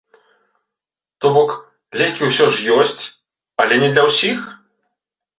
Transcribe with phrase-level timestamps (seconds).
[1.25, 1.51] То бок,
[2.01, 3.03] лекі ўсё ж ёсць,
[3.65, 4.39] але не для ўсіх?